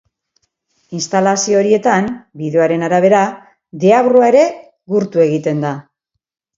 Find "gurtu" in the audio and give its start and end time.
4.97-5.27